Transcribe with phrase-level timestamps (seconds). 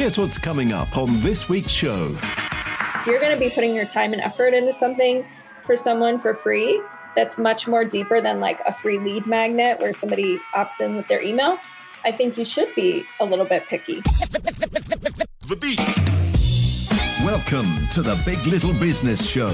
[0.00, 2.16] Here's what's coming up on this week's show.
[2.22, 5.26] If you're going to be putting your time and effort into something
[5.66, 6.80] for someone for free,
[7.14, 11.06] that's much more deeper than like a free lead magnet where somebody opts in with
[11.08, 11.58] their email.
[12.02, 14.00] I think you should be a little bit picky.
[14.00, 15.78] The beat.
[17.22, 19.50] Welcome to the Big Little Business Show,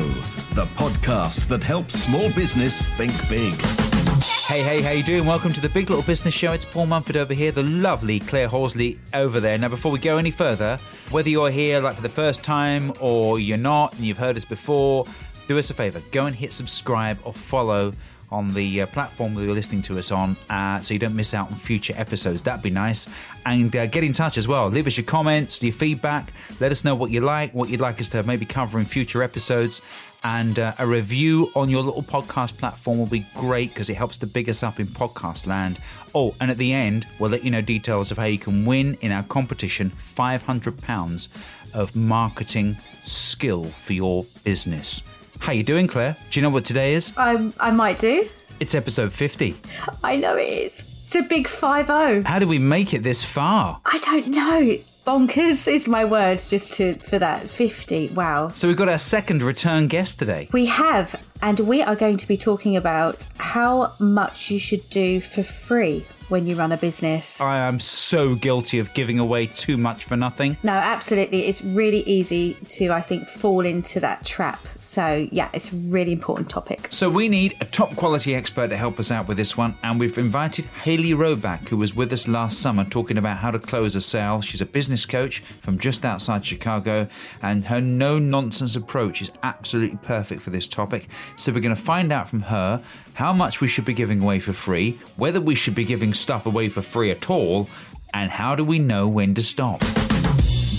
[0.55, 3.96] the podcast that helps small business think big.
[4.23, 5.27] Hey, hey, how you doing?
[5.27, 6.53] Welcome to the Big Little Business Show.
[6.53, 9.59] It's Paul Mumford over here, the lovely Claire Horsley over there.
[9.59, 10.79] Now, before we go any further,
[11.11, 14.45] whether you're here like for the first time or you're not and you've heard us
[14.47, 15.05] before,
[15.49, 17.93] do us a favor, go and hit subscribe or follow
[18.31, 21.35] on the uh, platform that you're listening to us on uh, so you don't miss
[21.35, 22.43] out on future episodes.
[22.43, 23.09] That'd be nice.
[23.45, 24.69] And uh, get in touch as well.
[24.69, 26.33] Leave us your comments, your feedback.
[26.59, 29.23] Let us know what you like, what you'd like us to maybe cover in future
[29.23, 29.83] episodes.
[30.27, 34.19] And uh, a review on your little podcast platform will be great because it helps
[34.19, 35.79] to big us up in podcast land.
[36.17, 38.99] Oh, and at the end, we'll let you know details of how you can win
[39.03, 41.29] in our competition £500
[41.75, 45.05] of marketing skill for your business.
[45.39, 46.17] How you doing, Claire?
[46.33, 47.13] Do you know what today is?
[47.17, 48.29] I, I might do.
[48.59, 49.55] It's episode 50.
[50.03, 50.89] I know it is.
[51.03, 52.23] It's a big 5 0.
[52.27, 53.81] How did we make it this far?
[53.85, 54.77] I don't know.
[55.07, 58.09] Bonkers is my word just to for that 50.
[58.09, 58.49] Wow.
[58.49, 60.49] So we've got our second return guest today.
[60.51, 65.21] We have, and we are going to be talking about how much you should do
[65.21, 67.41] for free when you run a business.
[67.41, 70.57] I am so guilty of giving away too much for nothing.
[70.63, 71.47] No, absolutely.
[71.47, 74.65] It's really easy to, I think, fall into that trap.
[74.79, 76.89] So, yeah, it's a really important topic.
[76.91, 79.77] So, we need a top quality expert to help us out with this one.
[79.83, 83.59] And we've invited Haley Roback, who was with us last summer talking about how to
[83.59, 84.41] close a sale.
[84.41, 87.09] She's a business coach from just outside Chicago,
[87.43, 91.09] and her no nonsense approach is absolutely perfect for this topic.
[91.37, 92.83] So, we're going to find out from her
[93.15, 96.47] how much we should be giving away for free, whether we should be giving stuff
[96.47, 97.69] away for free at all,
[98.15, 99.81] and how do we know when to stop?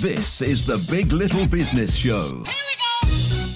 [0.02, 2.44] This is the Big Little Business Show.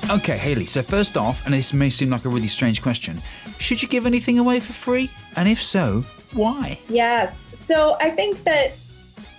[0.10, 3.22] Okay, Haley, so first off, and this may seem like a really strange question,
[3.60, 5.10] should you give anything away for free?
[5.36, 6.04] And if so,
[6.34, 6.80] why?
[6.90, 7.58] Yes.
[7.58, 8.74] So I think that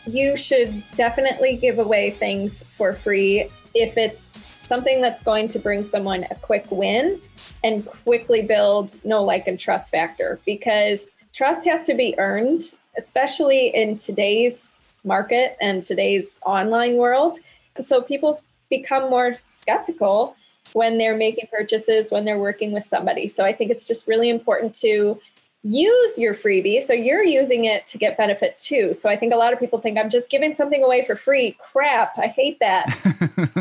[0.06, 5.84] you should definitely give away things for free if it's something that's going to bring
[5.84, 7.20] someone a quick win
[7.64, 12.62] and quickly build know like and trust factor because trust has to be earned
[12.98, 17.38] especially in today's market and today's online world
[17.76, 20.37] and so people become more skeptical
[20.72, 24.28] when they're making purchases when they're working with somebody so i think it's just really
[24.28, 25.20] important to
[25.62, 26.82] use your freebie.
[26.82, 28.93] So you're using it to get benefit too.
[28.94, 31.56] So I think a lot of people think I'm just giving something away for free.
[31.60, 32.87] Crap, I hate that.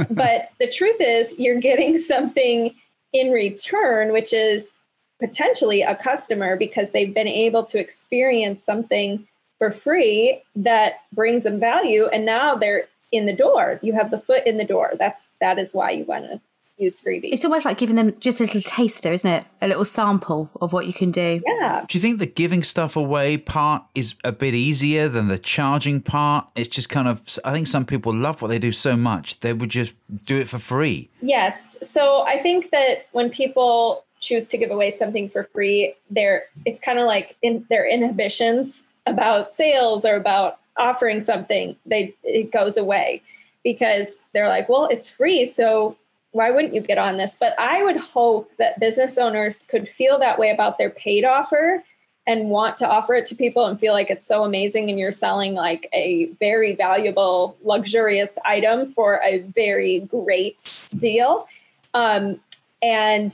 [0.09, 2.73] but the truth is, you're getting something
[3.13, 4.73] in return, which is
[5.21, 9.25] potentially a customer because they've been able to experience something
[9.59, 14.17] for free that brings them value and now they're in the door you have the
[14.17, 16.41] foot in the door that's that is why you want to
[16.81, 17.29] use freebies.
[17.31, 19.45] It's almost like giving them just a little taster, isn't it?
[19.61, 21.41] A little sample of what you can do.
[21.45, 21.85] Yeah.
[21.87, 26.01] Do you think the giving stuff away part is a bit easier than the charging
[26.01, 26.47] part?
[26.55, 29.53] It's just kind of, I think some people love what they do so much, they
[29.53, 29.95] would just
[30.25, 31.09] do it for free.
[31.21, 31.77] Yes.
[31.83, 36.79] So I think that when people choose to give away something for free, they're, it's
[36.79, 42.77] kind of like in their inhibitions about sales or about offering something, they, it goes
[42.77, 43.21] away
[43.63, 45.45] because they're like, well, it's free.
[45.45, 45.97] So
[46.31, 47.35] why wouldn't you get on this?
[47.39, 51.83] But I would hope that business owners could feel that way about their paid offer
[52.27, 55.11] and want to offer it to people and feel like it's so amazing and you're
[55.11, 61.47] selling like a very valuable, luxurious item for a very great deal.
[61.93, 62.39] Um,
[62.81, 63.33] and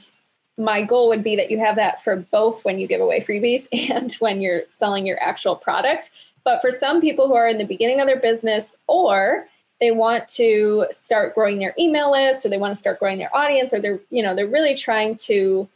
[0.58, 3.68] my goal would be that you have that for both when you give away freebies
[3.92, 6.12] and when you're selling your actual product.
[6.44, 9.48] But for some people who are in the beginning of their business or
[9.80, 13.36] they want to start growing their email list or they want to start growing their
[13.36, 15.68] audience or they're you know they're really trying to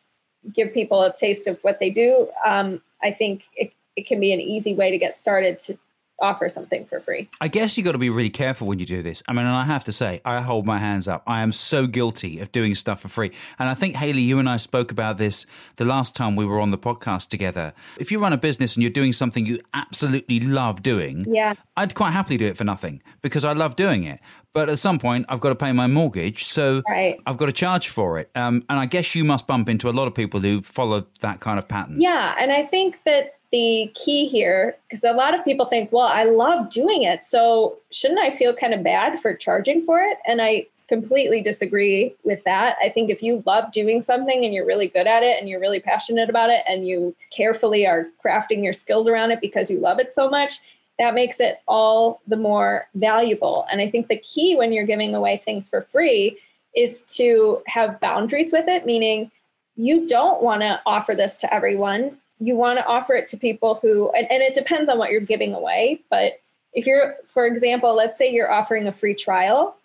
[0.53, 4.33] give people a taste of what they do um, i think it, it can be
[4.33, 5.77] an easy way to get started to
[6.21, 7.29] offer something for free.
[7.41, 9.23] I guess you got to be really careful when you do this.
[9.27, 11.23] I mean, and I have to say, I hold my hands up.
[11.27, 13.31] I am so guilty of doing stuff for free.
[13.59, 15.45] And I think, Haley, you and I spoke about this
[15.77, 17.73] the last time we were on the podcast together.
[17.99, 21.55] If you run a business and you're doing something you absolutely love doing, yeah.
[21.75, 24.19] I'd quite happily do it for nothing because I love doing it.
[24.53, 27.17] But at some point, I've got to pay my mortgage, so right.
[27.25, 28.29] I've got to charge for it.
[28.35, 31.39] Um, and I guess you must bump into a lot of people who follow that
[31.39, 32.01] kind of pattern.
[32.01, 36.07] Yeah, and I think that the key here because a lot of people think, well,
[36.07, 37.25] I love doing it.
[37.25, 40.17] So shouldn't I feel kind of bad for charging for it?
[40.25, 42.75] And I completely disagree with that.
[42.83, 45.59] I think if you love doing something and you're really good at it and you're
[45.59, 49.79] really passionate about it and you carefully are crafting your skills around it because you
[49.79, 50.59] love it so much,
[50.99, 53.65] that makes it all the more valuable.
[53.71, 56.37] And I think the key when you're giving away things for free
[56.75, 59.31] is to have boundaries with it, meaning
[59.75, 62.17] you don't want to offer this to everyone.
[62.41, 65.21] You want to offer it to people who, and, and it depends on what you're
[65.21, 66.01] giving away.
[66.09, 66.41] But
[66.73, 69.77] if you're, for example, let's say you're offering a free trial,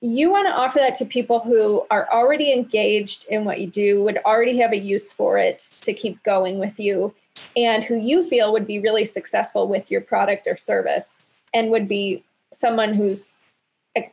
[0.00, 4.04] you want to offer that to people who are already engaged in what you do,
[4.04, 7.12] would already have a use for it to keep going with you
[7.56, 11.18] and who you feel would be really successful with your product or service
[11.52, 12.22] and would be
[12.52, 13.34] someone who's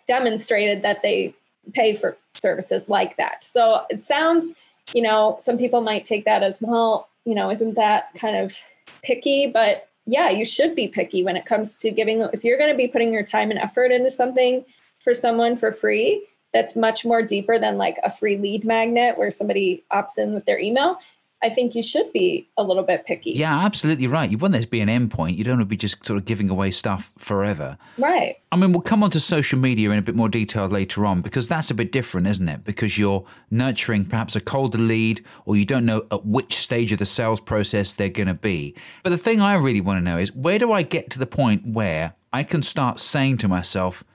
[0.08, 1.34] demonstrated that they
[1.74, 3.44] pay for services like that.
[3.44, 4.54] So it sounds,
[4.94, 8.56] you know, some people might take that as, well, you know, isn't that kind of
[9.04, 9.48] picky?
[9.48, 12.78] But yeah, you should be picky when it comes to giving, if you're going to
[12.78, 14.66] be putting your time and effort into something
[15.00, 19.32] for someone for free, that's much more deeper than like a free lead magnet where
[19.32, 21.00] somebody opts in with their email.
[21.44, 23.32] I think you should be a little bit picky.
[23.32, 24.32] Yeah, absolutely right.
[24.32, 25.38] You want there to be an endpoint.
[25.38, 27.78] You don't want to be just sort of giving away stuff forever.
[27.98, 28.38] Right.
[28.54, 31.22] I mean, we'll come on to social media in a bit more detail later on
[31.22, 32.64] because that's a bit different, isn't it?
[32.64, 37.00] Because you're nurturing perhaps a colder lead or you don't know at which stage of
[37.00, 38.74] the sales process they're going to be.
[39.04, 41.28] But the thing I really want to know is where do I get to the
[41.28, 44.06] point where I can start saying to myself,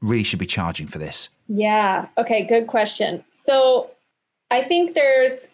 [0.00, 1.28] really should be charging for this?
[1.46, 2.08] Yeah.
[2.18, 2.42] Okay.
[2.42, 3.24] Good question.
[3.32, 3.90] So
[4.50, 5.46] I think there's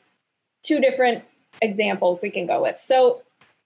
[0.62, 1.25] two different
[1.61, 2.79] examples we can go with.
[2.79, 3.23] So,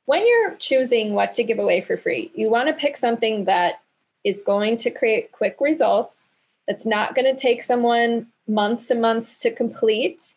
[0.07, 3.81] when you're choosing what to give away for free, you want to pick something that
[4.23, 6.31] is going to create quick results,
[6.67, 10.35] that's not going to take someone months and months to complete.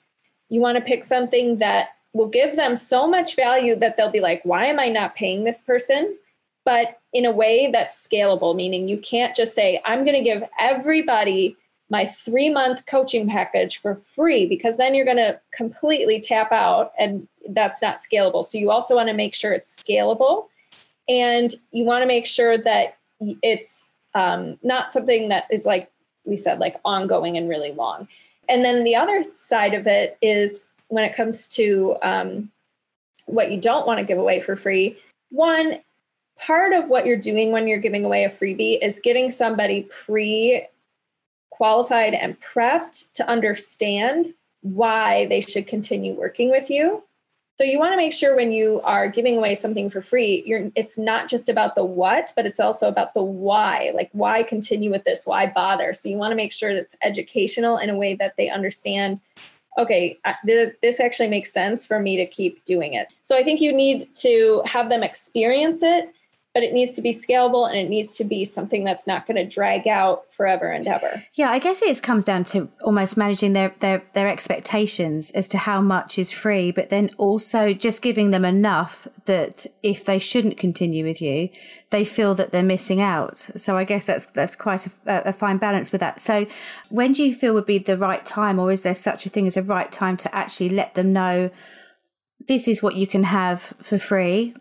[0.50, 4.20] You want to pick something that will give them so much value that they'll be
[4.20, 6.18] like, why am I not paying this person?
[6.66, 10.44] But in a way that's scalable, meaning you can't just say, I'm going to give
[10.60, 11.56] everybody
[11.90, 16.92] my three month coaching package for free because then you're going to completely tap out
[17.00, 18.46] and that's not scalable.
[18.46, 20.48] So you also want to make sure it's scalable
[21.08, 22.98] and you want to make sure that
[23.42, 25.92] it's um, not something that is like
[26.26, 28.08] we said, like ongoing and really long.
[28.48, 32.52] And then the other side of it is when it comes to um,
[33.26, 34.98] what you don't want to give away for free.
[35.30, 35.80] One,
[36.40, 40.66] part of what you're doing when you're giving away a freebie is getting somebody pre
[41.60, 47.04] qualified and prepped to understand why they should continue working with you.
[47.58, 50.72] So you want to make sure when you are giving away something for free, you're
[50.76, 53.92] it's not just about the what, but it's also about the why.
[53.94, 55.26] Like why continue with this?
[55.26, 55.94] Why bother?
[55.94, 59.20] So you want to make sure that it's educational in a way that they understand
[59.78, 63.08] okay, this actually makes sense for me to keep doing it.
[63.22, 66.14] So I think you need to have them experience it
[66.60, 69.38] but it needs to be scalable and it needs to be something that's not going
[69.38, 71.24] to drag out forever and ever.
[71.32, 75.58] Yeah, I guess it comes down to almost managing their, their their expectations as to
[75.58, 80.58] how much is free, but then also just giving them enough that if they shouldn't
[80.58, 81.48] continue with you,
[81.92, 83.38] they feel that they're missing out.
[83.38, 86.20] So I guess that's that's quite a, a fine balance with that.
[86.20, 86.46] So
[86.90, 89.48] when do you feel would be the right time, or is there such a thing
[89.48, 91.52] as a right time to actually let them know?
[92.50, 94.56] This is what you can have for free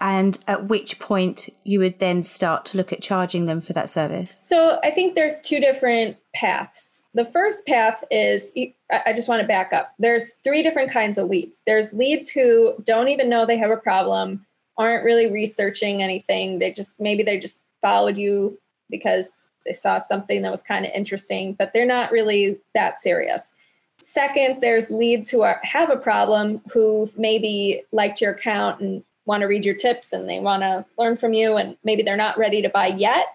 [0.00, 3.88] and at which point you would then start to look at charging them for that
[3.88, 4.36] service?
[4.40, 7.02] So I think there's two different paths.
[7.14, 8.52] The first path is
[8.90, 9.94] I just want to back up.
[9.98, 11.62] There's three different kinds of leads.
[11.66, 14.44] There's leads who don't even know they have a problem,
[14.76, 16.58] aren't really researching anything.
[16.58, 18.58] They just maybe they just followed you
[18.90, 23.54] because they saw something that was kind of interesting, but they're not really that serious.
[24.02, 29.40] Second, there's leads who are, have a problem who maybe liked your account and want
[29.40, 32.38] to read your tips and they want to learn from you and maybe they're not
[32.38, 33.26] ready to buy yet.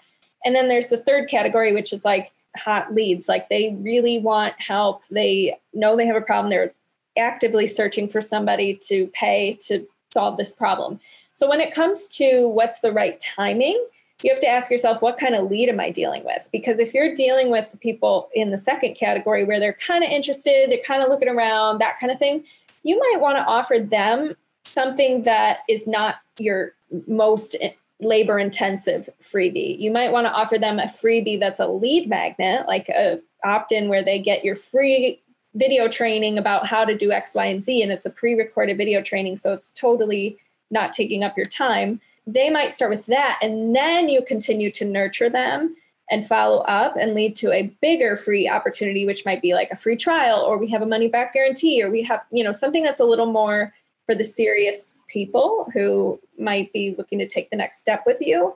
[0.46, 3.28] And then there's the third category, which is like hot leads.
[3.28, 5.04] Like they really want help.
[5.10, 6.50] They know they have a problem.
[6.50, 6.74] They're
[7.18, 11.00] actively searching for somebody to pay to solve this problem.
[11.34, 13.84] So when it comes to what's the right timing,
[14.24, 16.50] you have to ask yourself, what kind of lead am I dealing with?
[16.52, 20.70] Because if you're dealing with people in the second category where they're kind of interested,
[20.70, 22.44] they're kind of looking around, that kind of thing,
[22.84, 24.36] you might want to offer them
[24.70, 26.74] something that is not your
[27.08, 27.56] most
[28.00, 29.78] labor intensive freebie.
[29.80, 33.72] You might want to offer them a freebie that's a lead magnet, like a opt
[33.72, 35.22] in where they get your free
[35.56, 37.82] video training about how to do X, Y, and Z.
[37.82, 39.38] And it's a pre recorded video training.
[39.38, 40.38] So it's totally
[40.72, 42.00] not taking up your time.
[42.28, 43.40] They might start with that.
[43.42, 45.76] And then you continue to nurture them
[46.12, 49.76] and follow up and lead to a bigger free opportunity, which might be like a
[49.76, 52.84] free trial, or we have a money back guarantee, or we have, you know, something
[52.84, 53.74] that's a little more
[54.10, 58.56] for the serious people who might be looking to take the next step with you.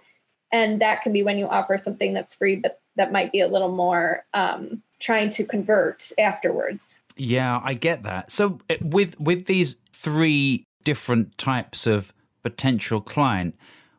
[0.51, 3.47] And that can be when you offer something that's free, but that might be a
[3.47, 6.97] little more um, trying to convert afterwards.
[7.17, 8.31] Yeah, I get that.
[8.31, 13.55] So eh, with with these three different types of potential client,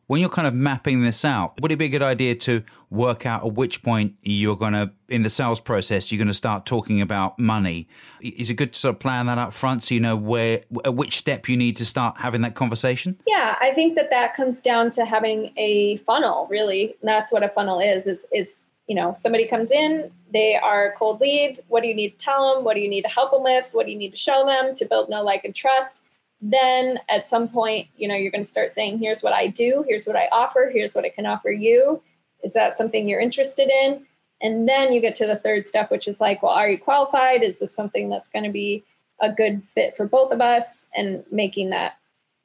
[0.07, 3.27] when you're kind of mapping this out, would it be a good idea to work
[3.27, 6.67] out at which point you're going to, in the sales process, you're going to start
[6.67, 7.89] talking about money?
[8.21, 10.95] Is it good to sort of plan that up front so you know where, at
[10.95, 13.19] which step you need to start having that conversation?
[13.27, 16.47] Yeah, I think that that comes down to having a funnel.
[16.51, 18.07] Really, that's what a funnel is.
[18.07, 21.63] Is is you know somebody comes in, they are a cold lead.
[21.69, 22.65] What do you need to tell them?
[22.65, 23.71] What do you need to help them with?
[23.73, 26.03] What do you need to show them to build know, like, and trust?
[26.45, 29.83] Then at some point you know you're going to start saying here's what i do
[29.89, 32.03] here's what i offer here's what i can offer you.
[32.43, 34.05] Is that something you're interested in?
[34.43, 37.43] And then you get to the third step which is like well are you qualified?
[37.43, 38.85] Is this something that's going to be
[39.23, 40.87] a good fit for both of us?
[40.95, 41.97] And making that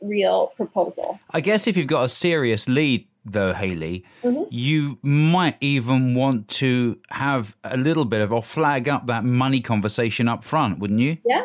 [0.02, 1.20] real proposal.
[1.32, 4.44] I guess if you've got a serious lead though haley mm-hmm.
[4.50, 9.60] you might even want to have a little bit of or flag up that money
[9.60, 11.18] conversation up front wouldn't you?
[11.26, 11.42] Yeah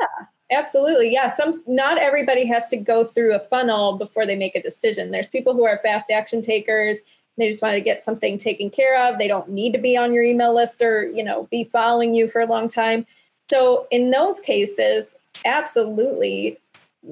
[0.55, 1.13] Absolutely.
[1.13, 1.29] Yeah.
[1.29, 5.11] Some not everybody has to go through a funnel before they make a decision.
[5.11, 7.01] There's people who are fast action takers.
[7.37, 9.19] They just want to get something taken care of.
[9.19, 12.29] They don't need to be on your email list or, you know, be following you
[12.29, 13.07] for a long time.
[13.51, 16.59] So in those cases, absolutely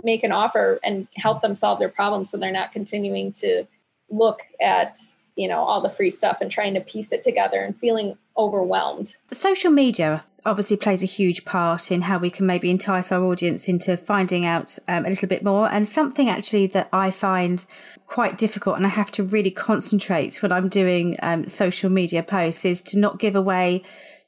[0.05, 3.65] make an offer and help them solve their problem so they're not continuing to
[4.11, 4.99] look at
[5.37, 9.17] you know all the free stuff and trying to piece it together and feeling overwhelmed
[9.31, 13.69] social media obviously plays a huge part in how we can maybe entice our audience
[13.69, 15.71] into finding out um, a little bit more.
[15.71, 17.65] And something actually that i find
[18.07, 22.65] quite difficult and i have to really concentrate when i'm doing um, social media posts
[22.65, 23.83] is to not give away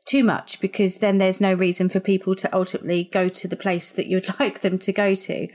[0.05, 3.91] too much because then there's no reason for people to ultimately go to the place
[3.93, 5.49] that you'd like them to go to.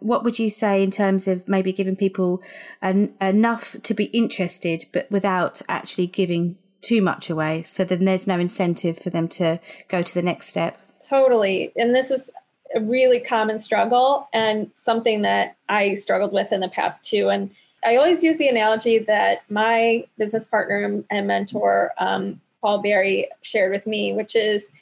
[0.00, 2.40] What would you say in terms of maybe giving people
[2.80, 7.62] an, enough to be interested, but without actually giving too much away?
[7.62, 10.78] So then there's no incentive for them to go to the next step.
[11.06, 11.72] Totally.
[11.76, 12.30] And this is
[12.74, 17.28] a really common struggle and something that I struggled with in the past too.
[17.28, 17.50] And
[17.84, 23.72] I always use the analogy that my business partner and mentor, um, Paul Berry, shared
[23.72, 24.72] with me, which is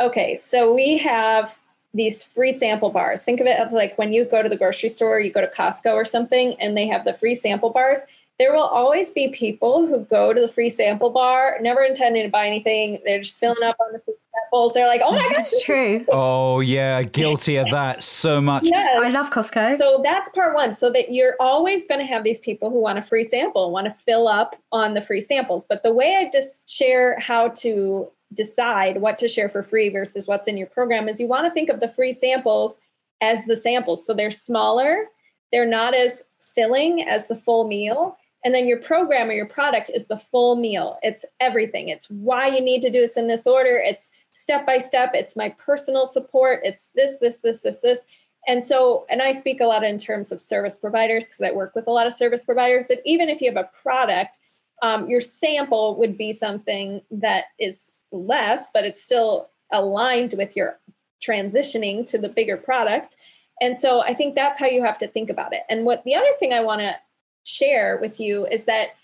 [0.00, 1.56] okay, so we have
[1.94, 3.22] these free sample bars.
[3.22, 5.46] Think of it as like when you go to the grocery store, you go to
[5.46, 8.04] Costco or something, and they have the free sample bars.
[8.38, 12.28] There will always be people who go to the free sample bar, never intending to
[12.28, 13.00] buy anything.
[13.04, 14.72] They're just filling up on the free samples.
[14.72, 15.36] They're like, "Oh my mm, gosh.
[15.36, 18.64] that's true." Oh yeah, guilty of that so much.
[18.64, 18.98] Yes.
[19.00, 19.76] I love Costco.
[19.76, 20.74] So that's part one.
[20.74, 23.86] So that you're always going to have these people who want a free sample, want
[23.86, 25.64] to fill up on the free samples.
[25.64, 30.26] But the way I just share how to decide what to share for free versus
[30.26, 32.80] what's in your program is you want to think of the free samples
[33.20, 34.04] as the samples.
[34.04, 35.06] So they're smaller,
[35.52, 36.24] they're not as
[36.54, 38.16] filling as the full meal.
[38.44, 40.98] And then your program or your product is the full meal.
[41.02, 41.88] It's everything.
[41.88, 43.82] It's why you need to do this in this order.
[43.82, 45.12] It's step by step.
[45.14, 46.60] It's my personal support.
[46.62, 48.00] It's this, this, this, this, this.
[48.46, 51.74] And so, and I speak a lot in terms of service providers because I work
[51.74, 52.84] with a lot of service providers.
[52.86, 54.38] But even if you have a product,
[54.82, 60.78] um, your sample would be something that is less, but it's still aligned with your
[61.26, 63.16] transitioning to the bigger product.
[63.60, 65.62] And so I think that's how you have to think about it.
[65.70, 66.96] And what the other thing I want to
[67.44, 68.96] share with you is that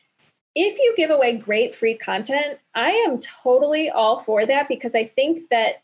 [0.55, 5.05] if you give away great free content, I am totally all for that because I
[5.05, 5.83] think that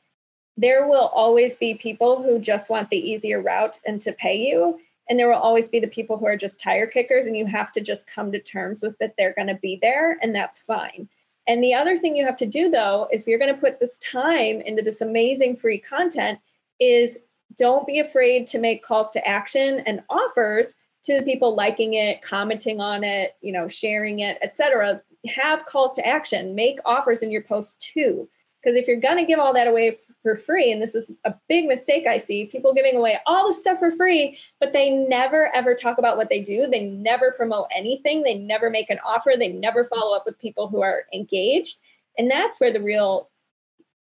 [0.57, 4.81] there will always be people who just want the easier route and to pay you.
[5.09, 7.71] And there will always be the people who are just tire kickers, and you have
[7.73, 11.09] to just come to terms with that they're going to be there, and that's fine.
[11.47, 13.99] And the other thing you have to do, though, if you're going to put this
[13.99, 16.41] time into this amazing free content,
[16.81, 17.21] is
[17.57, 20.75] don't be afraid to make calls to action and offers
[21.07, 25.01] to the people liking it, commenting on it, you know, sharing it, etc.
[25.35, 26.55] Have calls to action.
[26.55, 28.29] Make offers in your post too.
[28.61, 31.33] Because if you're going to give all that away for free, and this is a
[31.49, 35.55] big mistake I see, people giving away all the stuff for free, but they never
[35.55, 36.67] ever talk about what they do.
[36.67, 38.25] They never promote anything.
[38.25, 39.35] They never make an offer.
[39.39, 41.79] They never follow up with people who are engaged.
[42.19, 43.31] And that's where the real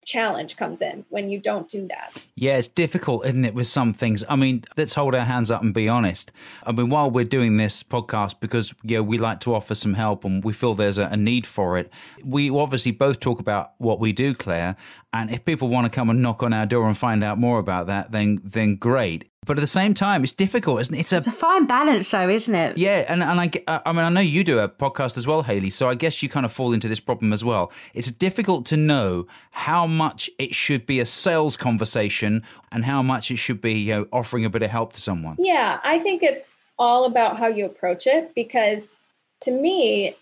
[0.07, 2.11] challenge comes in when you don't do that.
[2.35, 4.23] Yeah, it's difficult, isn't it, with some things?
[4.29, 6.31] I mean, let's hold our hands up and be honest.
[6.65, 10.23] I mean, while we're doing this podcast, because yeah, we like to offer some help
[10.23, 11.91] and we feel there's a, a need for it,
[12.23, 14.77] we obviously both talk about what we do, Claire.
[15.17, 17.57] And if people want to come and knock on our door and find out more
[17.57, 19.31] about that, then then great.
[19.47, 20.99] But at the same time, it's difficult, isn't it?
[20.99, 22.77] It's a, it's a fine balance, though, isn't it?
[22.77, 25.71] Yeah, and and I, I mean, I know you do a podcast as well, Haley.
[25.71, 27.71] So I guess you kind of fall into this problem as well.
[27.95, 33.31] It's difficult to know how much it should be a sales conversation and how much
[33.31, 35.37] it should be you know, offering a bit of help to someone.
[35.39, 38.93] Yeah, I think it's all about how you approach it because
[39.41, 40.15] to me,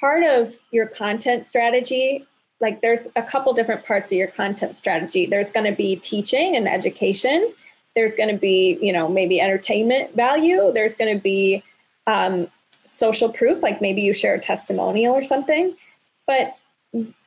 [0.00, 2.26] part of your content strategy
[2.62, 5.26] like there's a couple different parts of your content strategy.
[5.26, 7.52] There's going to be teaching and education.
[7.94, 10.72] There's going to be, you know, maybe entertainment value.
[10.72, 11.62] There's going to be
[12.06, 12.48] um,
[12.84, 15.76] social proof, like maybe you share a testimonial or something.
[16.26, 16.56] But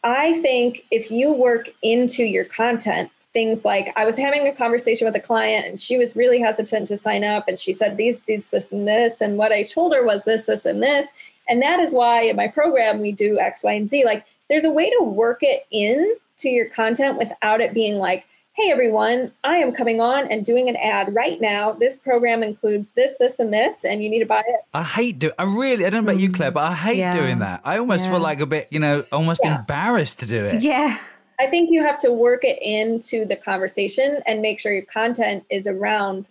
[0.04, 5.06] I think if you work into your content, things like I was having a conversation
[5.06, 8.22] with a client and she was really hesitant to sign up and she said these,
[8.22, 9.20] these, this, and this.
[9.20, 11.08] And what I told her was this, this, and this.
[11.50, 14.06] And that is why in my program we do X, Y, and Z.
[14.06, 18.26] Like there's a way to work it in to your content without it being like,
[18.54, 21.74] hey everyone, I am coming on and doing an ad right now.
[21.74, 24.62] This program includes this, this, and this, and you need to buy it.
[24.74, 25.32] I hate do.
[25.38, 25.86] I really.
[25.86, 27.12] I don't know about you, Claire, but I hate Yeah.
[27.12, 27.62] doing that.
[27.66, 28.12] I almost Yeah.
[28.12, 29.60] feel like a bit, you know, almost Yeah.
[29.60, 30.62] embarrassed to do it.
[30.62, 30.96] Yeah.
[31.38, 35.44] I think you have to work it into the conversation and make sure your content
[35.50, 36.26] is around,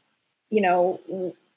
[0.49, 1.00] you know,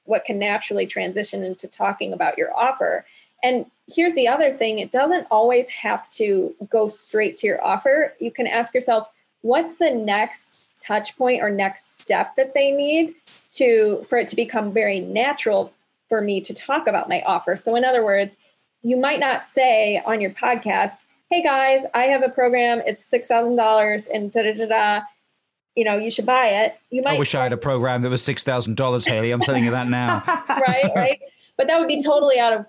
[0.03, 3.05] what can naturally transition into talking about your offer.
[3.41, 8.13] And here's the other thing it doesn't always have to go straight to your offer.
[8.19, 9.09] You can ask yourself,
[9.41, 13.15] what's the next touch point or next step that they need
[13.49, 15.73] to for it to become very natural
[16.09, 17.57] for me to talk about my offer.
[17.57, 18.35] So in other words,
[18.83, 22.81] you might not say on your podcast, "Hey guys, I have a program.
[22.85, 25.05] It's six thousand dollars, and da da da da.
[25.75, 28.09] You know, you should buy it." You might I wish I had a program that
[28.09, 29.31] was six thousand dollars, Haley.
[29.31, 30.23] I'm telling you that now.
[30.49, 31.19] right, right.
[31.57, 32.65] But that would be totally out of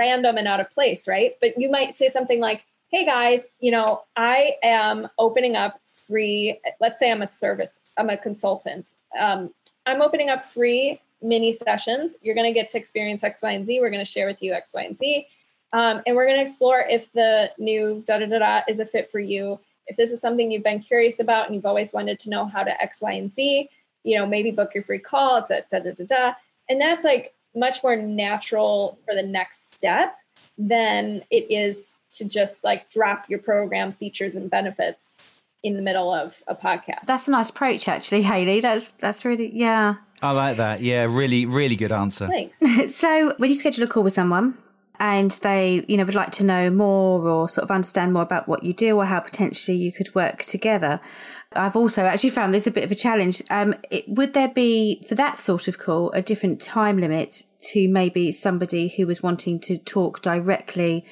[0.00, 1.36] random and out of place, right?
[1.40, 6.58] But you might say something like, "Hey guys, you know, I am opening up free.
[6.80, 8.92] Let's say I'm a service, I'm a consultant.
[9.18, 9.50] Um,
[9.86, 12.16] I'm opening up free mini sessions.
[12.22, 13.80] You're going to get to experience X, Y, and Z.
[13.80, 15.26] We're going to share with you X, Y, and Z,
[15.72, 18.86] um, and we're going to explore if the new da da da da is a
[18.86, 19.60] fit for you.
[19.86, 22.62] If this is something you've been curious about and you've always wanted to know how
[22.62, 23.68] to X, Y, and Z,
[24.04, 25.36] you know, maybe book your free call.
[25.36, 26.32] It's at da da da da,
[26.68, 30.16] and that's like much more natural for the next step
[30.56, 36.12] than it is to just like drop your program features and benefits in the middle
[36.12, 37.02] of a podcast.
[37.06, 38.60] That's a nice approach, actually, Haley.
[38.60, 39.96] That's that's really yeah.
[40.22, 40.80] I like that.
[40.80, 42.26] Yeah, really, really good answer.
[42.26, 42.60] Thanks.
[42.94, 44.56] So when you schedule a call with someone
[45.00, 48.46] and they, you know, would like to know more or sort of understand more about
[48.46, 51.00] what you do or how potentially you could work together,
[51.54, 53.42] I've also actually found this a bit of a challenge.
[53.50, 57.88] Um, it, would there be for that sort of call a different time limit to
[57.88, 61.04] maybe somebody who was wanting to talk directly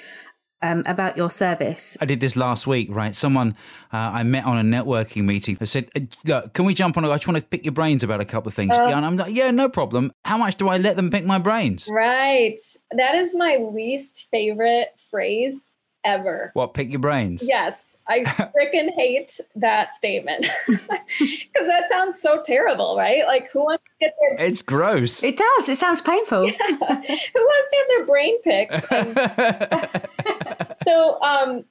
[0.63, 1.97] um, about your service?
[2.01, 3.15] I did this last week, right?
[3.15, 3.57] Someone
[3.93, 7.05] uh, I met on a networking meeting who said, uh, Look, can we jump on?
[7.05, 8.71] a- I just want to pick your brains about a couple of things.
[8.77, 10.13] yeah, and I'm like, Yeah, no problem.
[10.25, 11.89] How much do I let them pick my brains?
[11.91, 12.59] Right.
[12.91, 15.71] That is my least favorite phrase
[16.05, 16.51] ever.
[16.55, 17.43] What, pick your brains?
[17.47, 23.27] Yes, I freaking hate that statement because that sounds so terrible, right?
[23.27, 25.23] Like, who wants to get their brains It's gross.
[25.23, 25.69] It does.
[25.69, 26.49] It sounds painful.
[26.69, 28.93] who wants to have their brain picked?
[28.93, 30.48] And
[30.89, 31.65] so um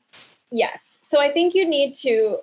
[0.51, 0.99] yes.
[1.01, 2.39] So i think you need to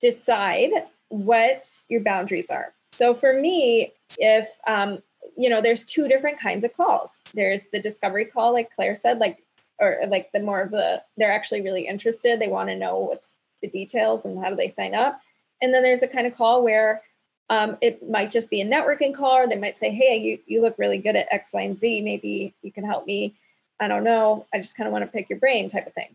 [0.00, 0.70] decide
[1.08, 2.74] what your boundaries are.
[2.92, 4.98] So for me if um
[5.36, 7.20] you know there's two different kinds of calls.
[7.34, 9.44] There's the discovery call like claire said like
[9.80, 12.40] or like the more of the they're actually really interested.
[12.40, 15.20] They want to know what's the details and how do they sign up.
[15.62, 17.02] And then there's a kind of call where
[17.50, 19.36] um, it might just be a networking call.
[19.38, 22.00] Or they might say hey you, you look really good at x y and z.
[22.00, 23.34] Maybe you can help me
[23.80, 24.46] I don't know.
[24.52, 26.14] I just kind of want to pick your brain type of thing.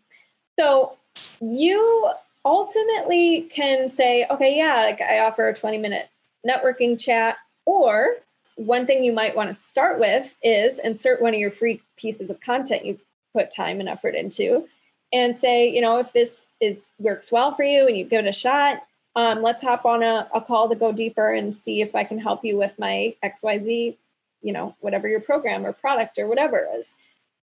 [0.60, 0.98] So
[1.40, 2.12] you
[2.46, 6.10] ultimately can say, okay, yeah, like I offer a 20 minute
[6.48, 7.38] networking chat.
[7.66, 8.18] Or
[8.56, 12.30] one thing you might want to start with is insert one of your free pieces
[12.30, 14.68] of content you've put time and effort into
[15.12, 18.30] and say, you know, if this is works well for you and you give it
[18.30, 18.84] a shot,
[19.16, 22.20] um, let's hop on a, a call to go deeper and see if I can
[22.20, 23.96] help you with my XYZ,
[24.42, 26.96] you know, whatever your program or product or whatever is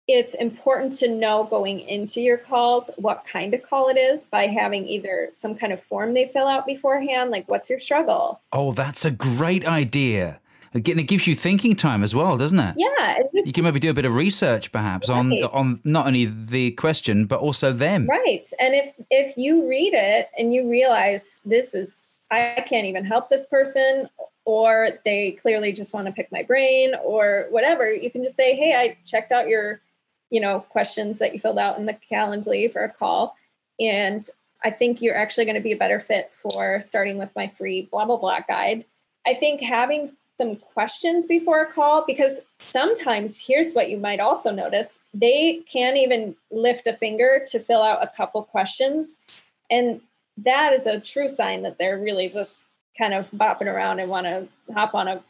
[0.09, 4.47] it's important to know going into your calls what kind of call it is by
[4.47, 8.41] having either some kind of form they fill out beforehand, like what's your struggle?
[8.53, 10.41] Oh, that's a great idea.
[10.73, 12.75] Again, it gives you thinking time as well, doesn't it?
[12.79, 16.71] Yeah, You can maybe do a bit of research, perhaps, on on not only the
[16.73, 18.07] question but also them.
[18.07, 18.45] right.
[18.61, 23.31] And if if you read it and you realize this is I can't even help
[23.31, 24.09] this person
[24.45, 28.55] or they clearly just want to pick my brain or whatever, you can just say,
[28.55, 29.81] "Hey, I checked out your
[30.31, 33.37] you know questions that you filled out in the Calendly for a call
[33.79, 34.29] and
[34.63, 37.89] I think you're actually going to be a better fit for starting with my free
[37.91, 38.85] blah blah blah guide.
[39.27, 44.51] I think having some questions before a call because sometimes here's what you might also
[44.51, 49.19] notice they can't even lift a finger to fill out a couple questions
[49.71, 50.01] and
[50.39, 52.65] that is a true sign that they're really just
[52.97, 55.23] kind of bopping around and want to hop on a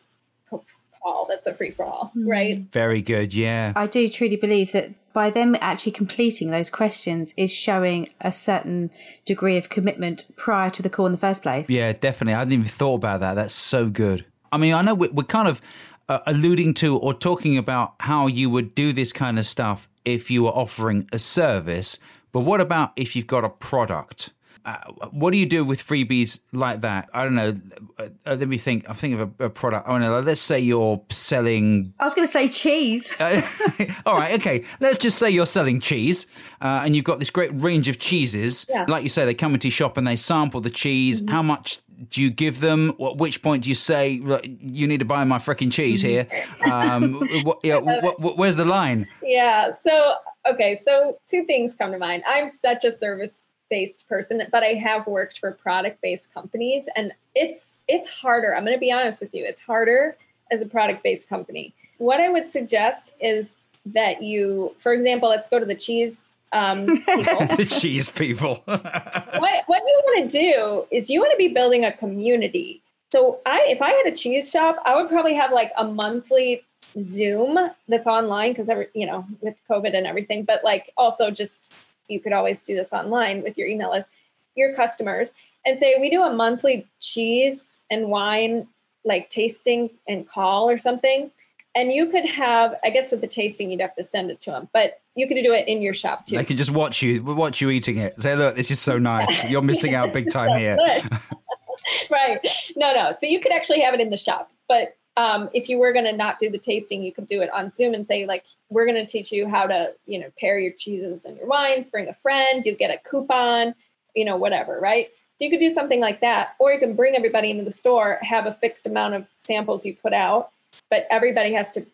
[1.02, 3.34] call that's a free for all right Very good.
[3.34, 3.72] Yeah.
[3.76, 8.90] I do truly believe that by them actually completing those questions is showing a certain
[9.24, 11.68] degree of commitment prior to the call in the first place.
[11.68, 12.34] Yeah, definitely.
[12.34, 13.34] I hadn't even thought about that.
[13.34, 14.24] That's so good.
[14.52, 15.60] I mean, I know we're, we're kind of
[16.08, 20.30] uh, alluding to or talking about how you would do this kind of stuff if
[20.30, 21.98] you were offering a service.
[22.32, 24.30] But what about if you've got a product?
[24.64, 24.76] Uh,
[25.10, 27.08] what do you do with freebies like that?
[27.14, 27.54] I don't know.
[27.98, 28.88] Uh, let me think.
[28.88, 29.88] I'm thinking of a, a product.
[29.88, 30.20] I don't know.
[30.20, 31.94] Let's say you're selling.
[31.98, 33.18] I was going to say cheese.
[33.18, 33.42] Uh,
[34.06, 34.38] all right.
[34.40, 34.64] Okay.
[34.80, 36.26] Let's just say you're selling cheese,
[36.60, 38.66] uh, and you've got this great range of cheeses.
[38.68, 38.84] Yeah.
[38.88, 41.22] Like you say, they come into your shop and they sample the cheese.
[41.22, 41.34] Mm-hmm.
[41.34, 42.90] How much do you give them?
[43.00, 44.20] At which point do you say
[44.60, 46.26] you need to buy my freaking cheese here?
[46.64, 49.08] Um, what, yeah, what, what, where's the line?
[49.22, 49.72] Yeah.
[49.72, 50.14] So
[50.48, 50.78] okay.
[50.82, 52.22] So two things come to mind.
[52.26, 57.12] I'm such a service based person but i have worked for product based companies and
[57.34, 60.16] it's it's harder i'm going to be honest with you it's harder
[60.50, 65.48] as a product based company what i would suggest is that you for example let's
[65.48, 68.56] go to the cheese um, the cheese people.
[68.64, 72.82] what, what you want to do is you want to be building a community.
[73.12, 76.64] So I, if I had a cheese shop, I would probably have like a monthly
[77.02, 81.72] Zoom that's online because every, you know, with COVID and everything, but like also just,
[82.10, 84.08] you could always do this online with your email list,
[84.56, 85.34] your customers
[85.66, 88.66] and say, we do a monthly cheese and wine
[89.04, 91.30] like tasting and call or something
[91.74, 94.50] and you could have i guess with the tasting you'd have to send it to
[94.50, 96.36] them but you could do it in your shop too.
[96.36, 98.20] They can just watch you watch you eating it.
[98.20, 99.44] Say look this is so nice.
[99.48, 100.76] You're missing out big time here.
[102.10, 102.38] right.
[102.76, 103.14] No no.
[103.20, 106.04] So you could actually have it in the shop but um, if you were going
[106.04, 108.86] to not do the tasting you could do it on zoom and say like we're
[108.86, 112.08] going to teach you how to you know pair your cheeses and your wines bring
[112.08, 113.74] a friend you get a coupon
[114.14, 117.16] you know whatever right so you could do something like that or you can bring
[117.16, 120.50] everybody into the store have a fixed amount of samples you put out
[120.88, 121.84] but everybody has to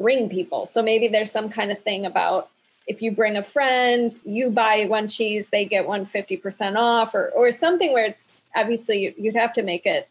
[0.00, 0.64] bring people.
[0.66, 2.48] So maybe there's some kind of thing about
[2.86, 7.14] if you bring a friend, you buy one cheese, they get one fifty percent off,
[7.14, 10.08] or or something where it's obviously you'd have to make it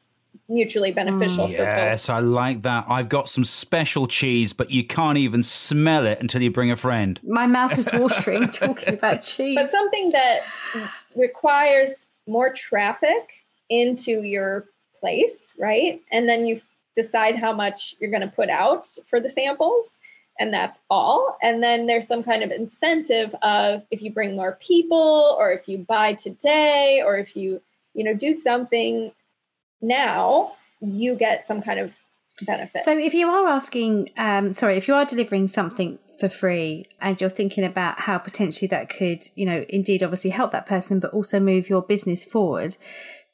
[0.47, 1.47] mutually beneficial.
[1.47, 2.85] Mm, yes, I like that.
[2.89, 6.75] I've got some special cheese, but you can't even smell it until you bring a
[6.75, 7.19] friend.
[7.23, 9.55] My mouth is watering talking about cheese.
[9.55, 10.39] But something that
[11.15, 14.65] requires more traffic into your
[14.99, 16.01] place, right?
[16.11, 16.61] And then you
[16.95, 19.99] decide how much you're going to put out for the samples
[20.39, 24.57] and that's all and then there's some kind of incentive of if you bring more
[24.59, 27.61] people or if you buy today or if you
[27.93, 29.11] you know do something
[29.81, 31.97] now you get some kind of
[32.45, 32.81] benefit.
[32.83, 37.19] So if you are asking um sorry if you are delivering something for free and
[37.19, 41.11] you're thinking about how potentially that could you know indeed obviously help that person but
[41.11, 42.75] also move your business forward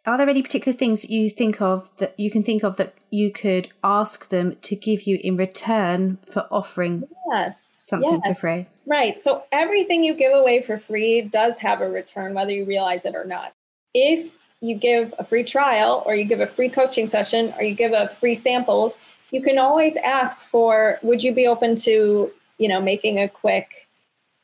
[0.05, 2.93] are there any particular things that you think of that you can think of that
[3.09, 7.75] you could ask them to give you in return for offering yes.
[7.79, 8.27] something yes.
[8.27, 8.67] for free?
[8.85, 9.21] Right.
[9.21, 13.15] So everything you give away for free does have a return whether you realize it
[13.15, 13.53] or not.
[13.93, 17.75] If you give a free trial or you give a free coaching session or you
[17.75, 18.97] give a free samples
[19.31, 23.85] you can always ask for would you be open to you know making a quick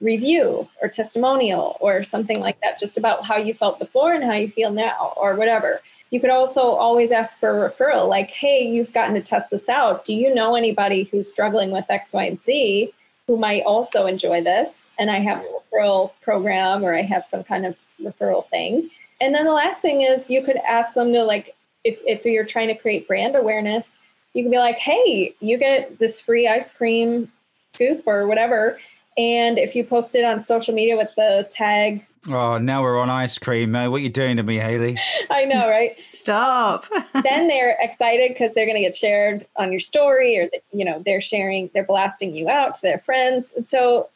[0.02, 4.34] review or testimonial or something like that, just about how you felt before and how
[4.34, 5.80] you feel now or whatever.
[6.10, 9.69] You could also always ask for a referral, like, hey, you've gotten to test this
[9.69, 10.04] out.
[10.04, 12.91] Do you know anybody who's struggling with X, Y, and Z
[13.28, 14.89] who might also enjoy this?
[15.00, 18.89] And I have a referral program or I have some kind of referral thing.
[19.21, 22.45] And then the last thing is you could ask them to, like, if, if you're
[22.45, 23.97] trying to create brand awareness,
[24.34, 27.31] you can be like, hey, you get this free ice cream
[27.73, 28.77] scoop or whatever
[29.17, 33.10] and if you post it on social media with the tag, Oh, now we're on
[33.10, 33.75] ice cream.
[33.75, 34.95] Uh, what are you doing to me, Haley?
[35.31, 35.97] I know, right?
[35.97, 36.86] Stop.
[37.23, 41.01] then they're excited because they're going to get shared on your story, or you know,
[41.03, 43.51] they're sharing, they're blasting you out to their friends.
[43.65, 44.10] So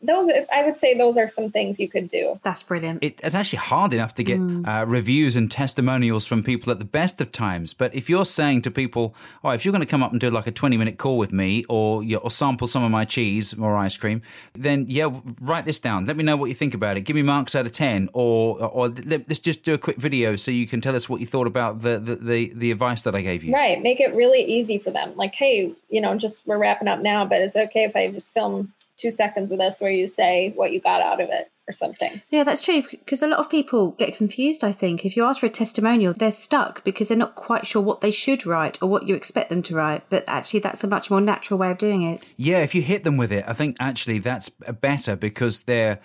[0.00, 2.38] those i would say those are some things you could do.
[2.42, 3.02] That's brilliant.
[3.02, 4.66] It, it's actually hard enough to get mm.
[4.66, 7.74] uh, reviews and testimonials from people at the best of times.
[7.74, 10.30] But if you're saying to people oh if you're going to come up and do
[10.30, 13.04] like a 20 minute call with me or you know, or sample some of my
[13.04, 14.22] cheese or ice cream
[14.54, 15.08] then yeah
[15.40, 16.04] write this down.
[16.04, 17.02] Let me know what you think about it.
[17.02, 20.50] Give me marks out of 10 or or let's just do a quick video so
[20.50, 23.20] you can tell us what you thought about the the, the, the advice that i
[23.20, 23.52] gave you.
[23.52, 23.80] Right.
[23.82, 25.16] Make it really easy for them.
[25.16, 28.08] Like hey you know just we're wrapping up now but is it okay if i
[28.08, 31.50] just film two seconds of this where you say what you got out of it
[31.68, 32.20] or something.
[32.30, 34.64] Yeah, that's true because a lot of people get confused.
[34.64, 37.82] I think if you ask for a testimonial, they're stuck because they're not quite sure
[37.82, 40.08] what they should write or what you expect them to write.
[40.08, 42.30] But actually, that's a much more natural way of doing it.
[42.36, 46.00] Yeah, if you hit them with it, I think actually that's better because they're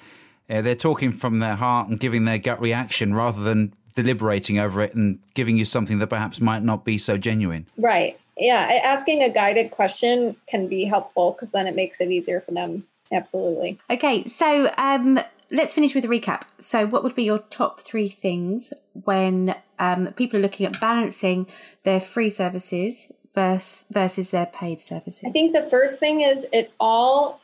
[0.49, 4.81] uh, they're talking from their heart and giving their gut reaction rather than deliberating over
[4.81, 7.65] it and giving you something that perhaps might not be so genuine.
[7.77, 12.41] Right yeah, asking a guided question can be helpful because then it makes it easier
[12.41, 12.86] for them.
[13.12, 13.79] Absolutely.
[13.89, 16.43] Okay, so um, let's finish with a recap.
[16.60, 21.47] So, what would be your top three things when um, people are looking at balancing
[21.83, 25.23] their free services versus versus their paid services?
[25.25, 27.39] I think the first thing is it all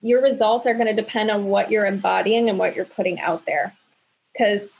[0.00, 3.46] your results are going to depend on what you're embodying and what you're putting out
[3.46, 3.74] there.
[4.32, 4.76] Because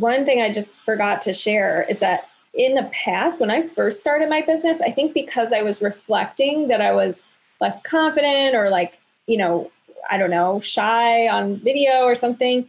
[0.00, 4.00] one thing I just forgot to share is that in the past, when I first
[4.00, 7.24] started my business, I think because I was reflecting that I was
[7.60, 9.70] less confident or like, you know,
[10.10, 12.68] I don't know, shy on video or something,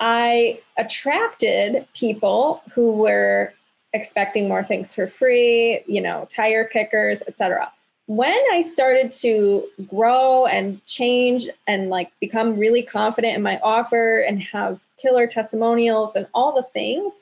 [0.00, 3.54] I attracted people who were
[3.92, 7.72] expecting more things for free, you know, tire kickers, etc.
[8.06, 14.20] When I started to grow and change and like become really confident in my offer
[14.20, 17.12] and have killer testimonials and all the things,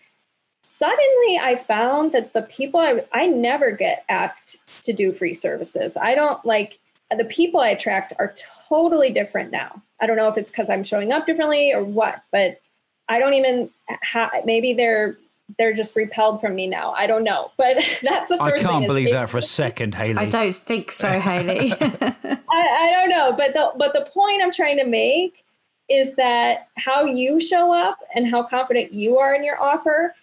[0.63, 5.97] suddenly I found that the people I, I never get asked to do free services.
[5.97, 6.79] I don't like
[7.17, 8.35] the people I attract are
[8.69, 9.81] totally different now.
[10.01, 12.61] I don't know if it's because I'm showing up differently or what, but
[13.09, 13.71] I don't even
[14.03, 15.17] have, maybe they're
[15.59, 16.93] they're just repelled from me now.
[16.93, 20.17] I don't know, but that's the first I can't believe that for a second, Haley.
[20.17, 21.73] I don't think so, Haley.
[21.81, 25.45] I, I don't know, but the but the point I'm trying to make
[25.89, 30.15] is that how you show up and how confident you are in your offer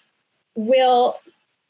[0.55, 1.19] will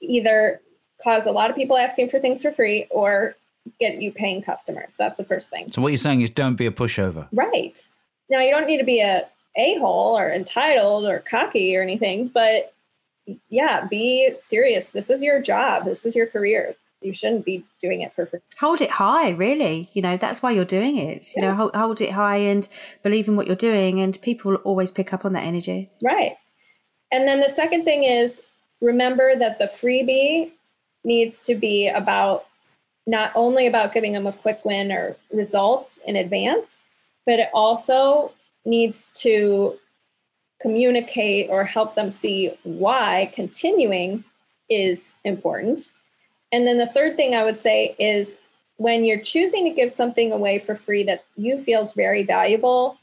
[0.02, 0.62] either
[1.04, 3.36] cause a lot of people asking for things for free or
[3.80, 4.96] get you paying customers.
[4.98, 5.72] That's the first thing.
[5.72, 7.28] So what you're saying is don't be a pushover.
[7.32, 7.88] Right.
[8.30, 12.74] Now you don't need to be a a-hole or entitled or cocky or anything, but
[13.50, 14.91] yeah, be serious.
[14.91, 15.86] This is your job.
[15.86, 16.76] This is your career.
[17.02, 18.39] You shouldn't be doing it for free.
[18.60, 19.89] Hold it high, really.
[19.94, 21.24] You know, that's why you're doing it.
[21.36, 21.50] You yeah.
[21.50, 22.67] know, hold, hold it high and
[23.02, 25.89] believe in what you're doing, and people always pick up on that energy.
[26.04, 26.38] Right.
[27.12, 28.41] And then the second thing is
[28.80, 30.52] remember that the freebie
[31.04, 32.46] needs to be about
[33.08, 36.82] not only about giving them a quick win or results in advance,
[37.26, 38.32] but it also
[38.63, 39.78] needs to
[40.62, 44.24] communicate or help them see why continuing
[44.69, 45.91] is important.
[46.52, 48.38] And then the third thing I would say is
[48.78, 52.97] when you're choosing to give something away for free that you feel is very valuable,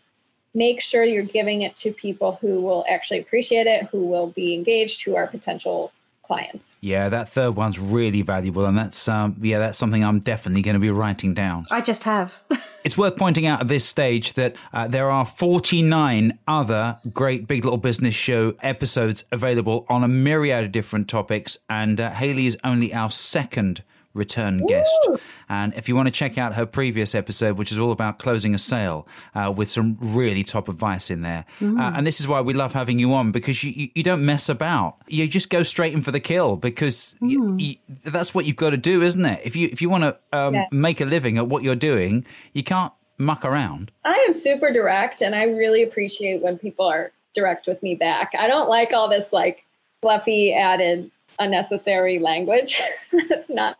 [0.54, 4.54] make sure you're giving it to people who will actually appreciate it, who will be
[4.54, 5.92] engaged, who are potential
[6.28, 6.76] clients.
[6.80, 10.74] Yeah, that third one's really valuable, and that's um, yeah, that's something I'm definitely going
[10.74, 11.64] to be writing down.
[11.70, 12.44] I just have.
[12.84, 17.64] it's worth pointing out at this stage that uh, there are 49 other great Big
[17.64, 22.56] Little Business Show episodes available on a myriad of different topics, and uh, Haley is
[22.62, 23.82] only our second
[24.18, 25.08] return guest.
[25.48, 28.54] And if you want to check out her previous episode, which is all about closing
[28.54, 31.44] a sale uh, with some really top advice in there.
[31.60, 31.78] Mm.
[31.78, 34.24] Uh, and this is why we love having you on because you, you, you, don't
[34.24, 34.96] mess about.
[35.06, 37.60] You just go straight in for the kill because mm.
[37.60, 39.40] you, that's what you've got to do, isn't it?
[39.44, 40.66] If you, if you want to um, yeah.
[40.70, 43.90] make a living at what you're doing, you can't muck around.
[44.04, 48.32] I am super direct and I really appreciate when people are direct with me back.
[48.38, 49.64] I don't like all this like
[50.00, 52.80] fluffy added unnecessary language.
[53.28, 53.76] that's not,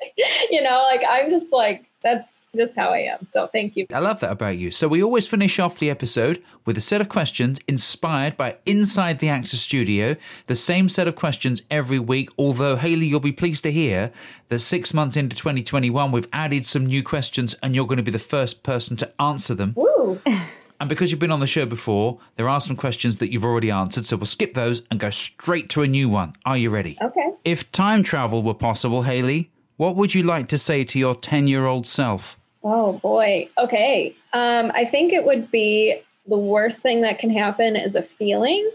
[0.50, 3.26] you know, like I'm just like, that's just how I am.
[3.26, 3.86] So thank you.
[3.92, 4.70] I love that about you.
[4.70, 9.18] So we always finish off the episode with a set of questions inspired by Inside
[9.18, 10.16] the Actor Studio.
[10.46, 12.30] The same set of questions every week.
[12.38, 14.12] Although, Haley, you'll be pleased to hear
[14.48, 18.10] that six months into 2021, we've added some new questions and you're going to be
[18.10, 19.74] the first person to answer them.
[19.76, 20.20] Woo.
[20.80, 23.70] And because you've been on the show before, there are some questions that you've already
[23.70, 24.06] answered.
[24.06, 26.34] So we'll skip those and go straight to a new one.
[26.44, 26.96] Are you ready?
[27.02, 27.30] Okay.
[27.44, 31.48] If time travel were possible, Haley, what would you like to say to your 10
[31.48, 32.38] year old self?
[32.62, 33.48] Oh, boy.
[33.58, 34.14] Okay.
[34.32, 38.70] Um, I think it would be the worst thing that can happen is a feeling,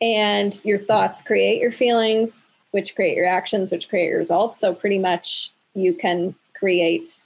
[0.00, 4.58] and your thoughts create your feelings, which create your actions, which create your results.
[4.58, 7.24] So, pretty much, you can create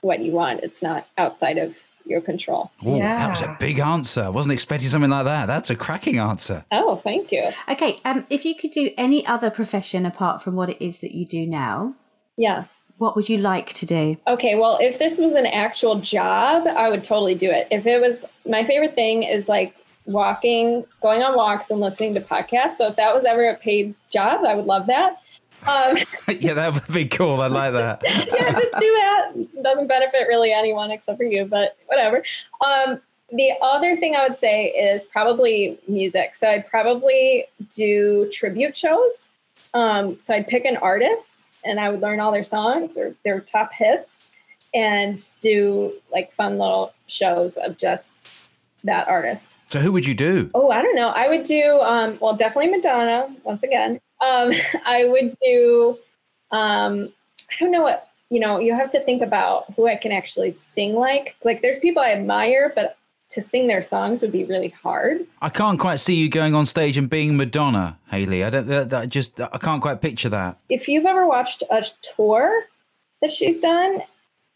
[0.00, 0.60] what you want.
[0.64, 2.70] It's not outside of your control.
[2.84, 3.16] Oh, yeah.
[3.18, 4.22] that was a big answer.
[4.22, 5.46] I wasn't expecting something like that.
[5.46, 6.64] That's a cracking answer.
[6.72, 7.50] Oh, thank you.
[7.68, 11.14] Okay, um, if you could do any other profession apart from what it is that
[11.14, 11.94] you do now,
[12.36, 12.64] yeah,
[12.98, 14.14] what would you like to do?
[14.26, 17.68] Okay, well, if this was an actual job, I would totally do it.
[17.70, 19.74] If it was my favorite thing is like
[20.06, 22.72] walking, going on walks and listening to podcasts.
[22.72, 25.20] So if that was ever a paid job, I would love that.
[25.66, 25.96] Um,
[26.38, 27.40] yeah, that would be cool.
[27.40, 28.02] I like that.
[28.04, 29.62] yeah, just do that.
[29.62, 32.22] Doesn't benefit really anyone except for you, but whatever.
[32.64, 33.00] Um,
[33.32, 36.36] the other thing I would say is probably music.
[36.36, 39.28] So I'd probably do tribute shows.
[39.74, 43.40] Um, so I'd pick an artist and I would learn all their songs or their
[43.40, 44.36] top hits
[44.72, 48.40] and do like fun little shows of just
[48.84, 49.56] that artist.
[49.68, 50.50] So who would you do?
[50.54, 51.08] Oh, I don't know.
[51.08, 54.00] I would do um, well, definitely Madonna once again.
[54.20, 54.52] Um,
[54.86, 55.98] I would do,
[56.50, 57.12] um,
[57.50, 60.50] I don't know what, you know, you have to think about who I can actually
[60.50, 61.36] sing like.
[61.44, 62.96] Like there's people I admire, but
[63.28, 65.26] to sing their songs would be really hard.
[65.42, 68.44] I can't quite see you going on stage and being Madonna, Haley.
[68.44, 70.58] I don't that, that just I can't quite picture that.
[70.68, 72.66] If you've ever watched a tour,
[73.22, 74.02] that she's done,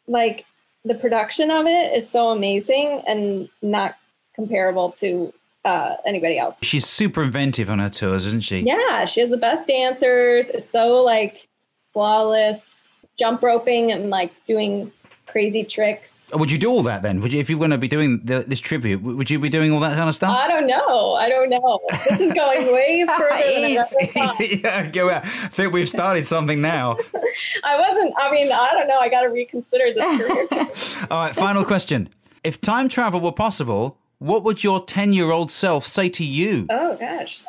[0.06, 0.44] like
[0.84, 3.96] the production of it is so amazing and not
[4.34, 5.32] comparable to
[5.64, 6.60] uh, anybody else.
[6.62, 8.60] She's super inventive on her tours, isn't she?
[8.60, 10.50] Yeah, she has the best dancers.
[10.50, 11.48] It's so like
[11.92, 14.92] flawless jump roping and like doing
[15.26, 16.30] crazy tricks.
[16.34, 17.20] Would you do all that then?
[17.20, 19.48] Would you, if you were going to be doing the, this tribute, would you be
[19.48, 20.34] doing all that kind of stuff?
[20.36, 21.14] I don't know.
[21.14, 21.80] I don't know.
[22.08, 24.40] This is going way further than I ever thought.
[24.62, 25.24] yeah, go out.
[25.24, 26.96] I think we've started something now.
[27.64, 28.14] I wasn't.
[28.18, 28.98] I mean, I don't know.
[28.98, 31.06] I got to reconsider this career.
[31.10, 32.08] all right, final question.
[32.42, 36.66] If time travel were possible, what would your 10 year old self say to you?
[36.70, 37.42] Oh, gosh.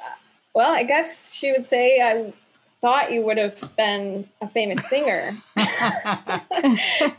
[0.55, 2.33] Well, I guess she would say, I
[2.79, 5.35] thought you would have been a famous singer.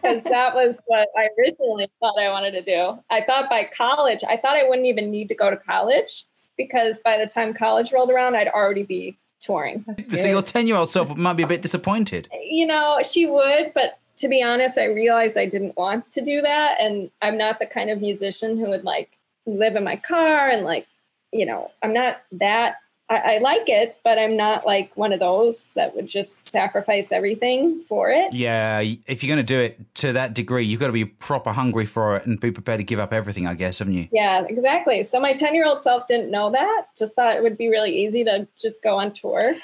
[0.03, 2.99] Because that was what I originally thought I wanted to do.
[3.11, 6.25] I thought by college, I thought I wouldn't even need to go to college
[6.57, 9.85] because by the time college rolled around, I'd already be touring.
[9.95, 12.29] So your 10 year old self might be a bit disappointed.
[12.43, 16.41] You know, she would, but to be honest, I realized I didn't want to do
[16.43, 16.77] that.
[16.81, 19.11] And I'm not the kind of musician who would like
[19.47, 20.87] live in my car and like,
[21.33, 22.77] you know, I'm not that.
[23.09, 27.13] I, I like it, but I'm not like one of those that would just sacrifice
[27.13, 28.33] everything for it.
[28.33, 31.53] Yeah, if you're going to do it to that degree, you've got to be proper
[31.53, 34.09] hungry for it and be prepared to give up everything, I guess, haven't you?
[34.13, 35.03] Yeah, exactly.
[35.05, 38.05] So my 10 year old self didn't know that, just thought it would be really
[38.05, 39.55] easy to just go on tour.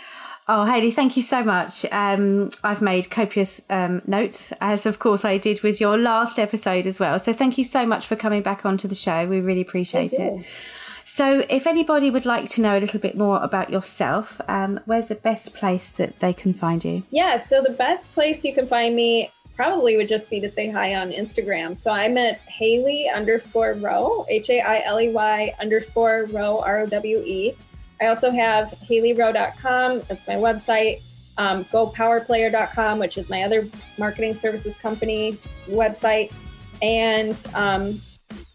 [0.50, 1.84] Oh, Hailey, thank you so much.
[1.92, 6.86] Um, I've made copious um, notes, as of course I did with your last episode
[6.86, 7.18] as well.
[7.18, 9.26] So thank you so much for coming back onto the show.
[9.26, 10.46] We really appreciate it.
[11.04, 15.08] So, if anybody would like to know a little bit more about yourself, um, where's
[15.08, 17.02] the best place that they can find you?
[17.10, 20.70] Yeah, so the best place you can find me probably would just be to say
[20.70, 21.78] hi on Instagram.
[21.78, 26.80] So I'm at Hailey underscore rowe, H A I L E Y underscore rowe, R
[26.80, 27.54] O W E.
[28.00, 30.02] I also have haileyrowe.com.
[30.08, 31.02] That's my website.
[31.36, 36.34] Um, GoPowerPlayer.com, which is my other marketing services company website.
[36.82, 38.00] And um,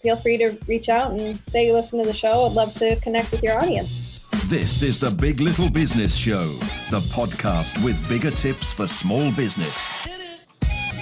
[0.02, 2.46] feel free to reach out and say you listen to the show.
[2.46, 4.28] I'd love to connect with your audience.
[4.46, 6.48] This is the Big Little Business Show,
[6.92, 9.92] the podcast with bigger tips for small business.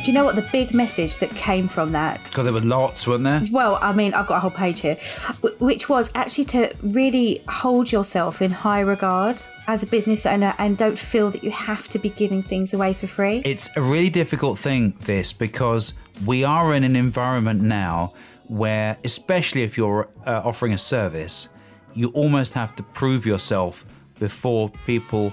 [0.03, 2.23] Do you know what the big message that came from that?
[2.23, 3.43] Because there were lots, weren't there?
[3.51, 4.95] Well, I mean, I've got a whole page here,
[5.59, 10.75] which was actually to really hold yourself in high regard as a business owner and
[10.75, 13.43] don't feel that you have to be giving things away for free.
[13.45, 15.93] It's a really difficult thing, this, because
[16.25, 18.13] we are in an environment now
[18.47, 21.47] where, especially if you're uh, offering a service,
[21.93, 23.85] you almost have to prove yourself
[24.17, 25.31] before people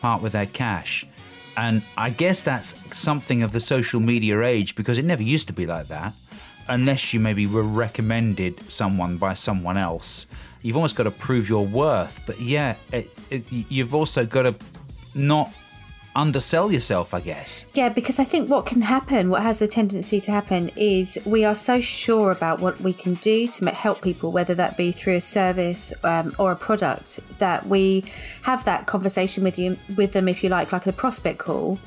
[0.00, 1.06] part with their cash.
[1.56, 5.54] And I guess that's something of the social media age because it never used to
[5.54, 6.12] be like that.
[6.68, 10.26] Unless you maybe were recommended someone by someone else,
[10.62, 12.20] you've almost got to prove your worth.
[12.26, 14.54] But yeah, it, it, you've also got to
[15.14, 15.52] not
[16.16, 17.66] undersell yourself, I guess.
[17.74, 21.44] Yeah, because I think what can happen, what has a tendency to happen, is we
[21.44, 25.16] are so sure about what we can do to help people, whether that be through
[25.16, 28.04] a service um, or a product, that we
[28.42, 31.78] have that conversation with you, with them, if you like, like a prospect call.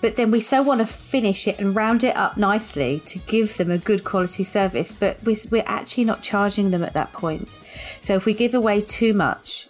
[0.00, 3.56] But then we so want to finish it and round it up nicely to give
[3.56, 7.58] them a good quality service, but we're actually not charging them at that point.
[8.00, 9.68] So if we give away too much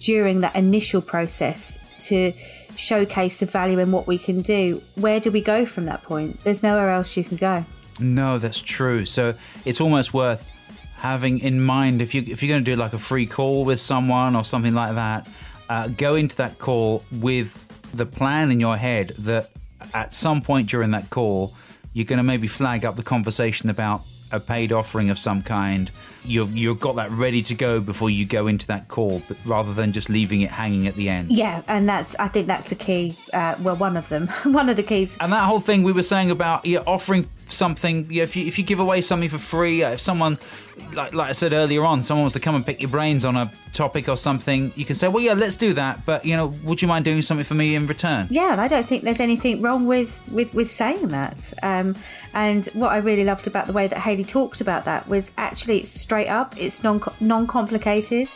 [0.00, 2.32] during that initial process to
[2.78, 6.40] showcase the value in what we can do, where do we go from that point?
[6.44, 7.66] There's nowhere else you can go.
[7.98, 9.04] No, that's true.
[9.04, 10.46] So it's almost worth
[10.96, 13.80] having in mind if you if you're going to do like a free call with
[13.80, 15.28] someone or something like that,
[15.68, 19.50] uh, go into that call with the plan in your head that
[19.94, 21.54] at some point during that call
[21.92, 25.90] you're going to maybe flag up the conversation about a paid offering of some kind,
[26.24, 29.72] you've you've got that ready to go before you go into that call, but rather
[29.72, 31.30] than just leaving it hanging at the end.
[31.30, 33.16] Yeah, and that's I think that's the key.
[33.32, 35.16] Uh, well, one of them, one of the keys.
[35.20, 38.06] And that whole thing we were saying about yeah, offering something.
[38.10, 40.38] Yeah, if you if you give away something for free, uh, if someone
[40.92, 43.36] like like I said earlier on, someone wants to come and pick your brains on
[43.36, 46.04] a topic or something, you can say, well, yeah, let's do that.
[46.06, 48.26] But you know, would you mind doing something for me in return?
[48.30, 51.52] Yeah, and I don't think there's anything wrong with with with saying that.
[51.62, 51.96] Um,
[52.34, 55.78] and what I really loved about the way that Hailey talked about that was actually
[55.78, 56.54] it's straight up.
[56.56, 58.28] It's non non complicated.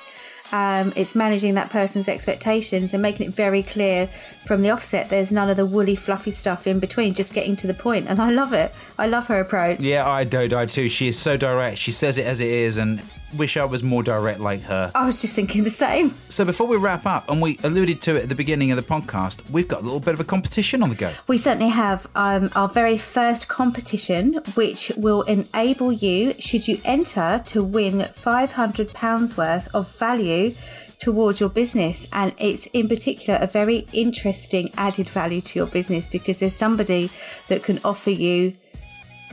[0.52, 4.08] Um, it's managing that person's expectations and making it very clear
[4.44, 5.08] from the offset.
[5.08, 7.14] There's none of the woolly, fluffy stuff in between.
[7.14, 8.74] Just getting to the point, and I love it.
[8.98, 9.82] I love her approach.
[9.82, 10.48] Yeah, I do.
[10.54, 10.88] I too.
[10.88, 11.78] She is so direct.
[11.78, 13.00] She says it as it is, and
[13.34, 14.90] wish I was more direct like her.
[14.94, 16.14] I was just thinking the same.
[16.28, 18.82] So before we wrap up, and we alluded to it at the beginning of the
[18.82, 21.12] podcast, we've got a little bit of a competition on the go.
[21.26, 27.38] We certainly have um, our very first competition, which will enable you, should you enter,
[27.46, 30.54] to win £500 worth of value
[30.98, 32.08] towards your business.
[32.12, 37.10] And it's in particular a very interesting added value to your business because there's somebody
[37.48, 38.56] that can offer you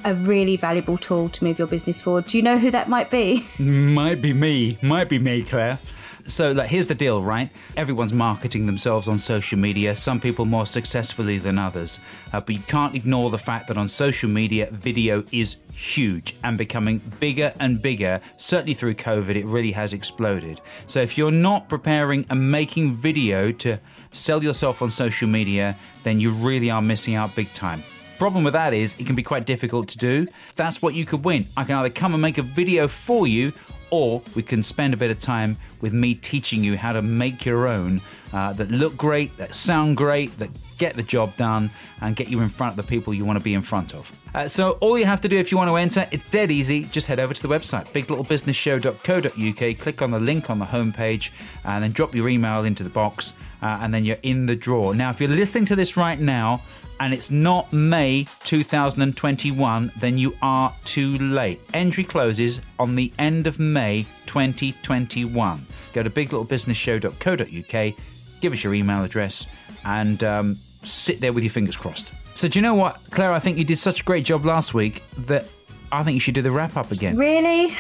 [0.03, 2.27] a really valuable tool to move your business forward.
[2.27, 3.45] Do you know who that might be?
[3.59, 4.77] Might be me.
[4.81, 5.79] Might be me, Claire.
[6.25, 7.49] So, like, here's the deal, right?
[7.75, 11.99] Everyone's marketing themselves on social media, some people more successfully than others.
[12.31, 16.55] Uh, but you can't ignore the fact that on social media, video is huge and
[16.55, 18.21] becoming bigger and bigger.
[18.37, 20.61] Certainly through COVID, it really has exploded.
[20.85, 23.79] So, if you're not preparing and making video to
[24.11, 27.83] sell yourself on social media, then you really are missing out big time.
[28.20, 30.28] Problem with that is it can be quite difficult to do.
[30.57, 31.45] That's what you could win.
[31.55, 33.53] I can either come and make a video for you
[33.91, 37.45] or we can spend a bit of time with me teaching you how to make
[37.45, 38.01] your own
[38.34, 41.70] uh, that look great, that sound great, that get the job done,
[42.01, 44.11] and get you in front of the people you want to be in front of.
[44.36, 46.84] Uh, so, all you have to do if you want to enter, it's dead easy.
[46.84, 51.32] Just head over to the website, biglittlebusinessshow.co.uk, click on the link on the homepage,
[51.63, 54.91] and then drop your email into the box, uh, and then you're in the draw.
[54.91, 56.61] Now, if you're listening to this right now,
[56.99, 61.61] and it's not May 2021, then you are too late.
[61.73, 65.65] Entry closes on the end of May 2021.
[65.93, 67.95] Go to biglittlebusinessshow.co.uk,
[68.41, 69.47] give us your email address,
[69.85, 72.13] and um, sit there with your fingers crossed.
[72.33, 73.33] So, do you know what, Claire?
[73.33, 75.45] I think you did such a great job last week that
[75.91, 77.17] I think you should do the wrap up again.
[77.17, 77.73] Really?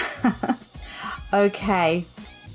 [1.33, 2.05] okay.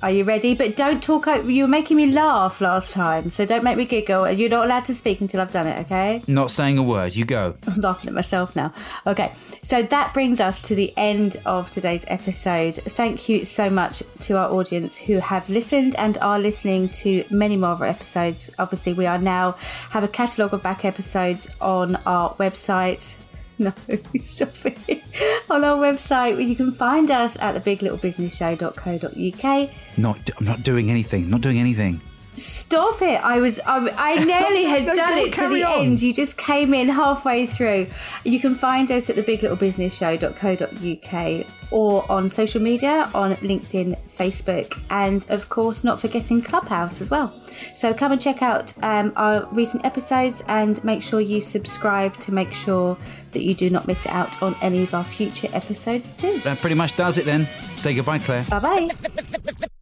[0.04, 0.54] Are you ready?
[0.54, 1.26] But don't talk.
[1.46, 4.30] You were making me laugh last time, so don't make me giggle.
[4.30, 6.22] You're not allowed to speak until I've done it, okay?
[6.26, 7.16] Not saying a word.
[7.16, 7.56] You go.
[7.66, 8.74] I'm laughing at myself now.
[9.06, 9.32] Okay,
[9.62, 12.74] so that brings us to the end of today's episode.
[12.74, 17.56] Thank you so much to our audience who have listened and are listening to many
[17.56, 18.54] more of our episodes.
[18.58, 19.52] Obviously, we are now
[19.88, 23.16] have a catalogue of back episodes on our website
[23.64, 23.72] No,
[24.16, 25.02] stop it.
[25.48, 29.70] On our website, you can find us at thebiglittlebusinessshow.co.uk.
[29.96, 31.30] Not, I'm not doing anything.
[31.30, 32.02] Not doing anything.
[32.36, 33.20] Stop it!
[33.22, 35.80] I was, I, I nearly had No, done it to the on.
[35.86, 36.02] end.
[36.02, 37.86] You just came in halfway through.
[38.24, 45.48] You can find us at thebiglittlebusinessshow.co.uk or on social media on LinkedIn, Facebook, and of
[45.48, 47.28] course, not forgetting Clubhouse as well.
[47.76, 52.32] So come and check out um, our recent episodes and make sure you subscribe to
[52.32, 52.98] make sure
[53.32, 56.38] that you do not miss out on any of our future episodes too.
[56.40, 57.46] That pretty much does it then.
[57.76, 58.44] Say goodbye, Claire.
[58.50, 58.88] Bye bye.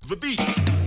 [0.08, 0.81] The beat.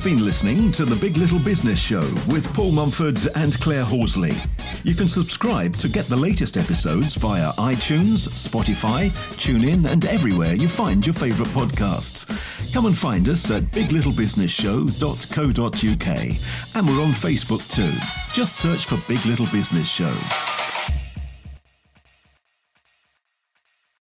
[0.00, 4.34] You've been listening to The Big Little Business Show with Paul Mumfords and Claire Horsley.
[4.82, 10.68] You can subscribe to get the latest episodes via iTunes, Spotify, TuneIn, and everywhere you
[10.68, 12.24] find your favourite podcasts.
[12.72, 16.38] Come and find us at biglittlebusinessshow.co.uk.
[16.74, 17.92] And we're on Facebook too.
[18.32, 20.16] Just search for Big Little Business Show.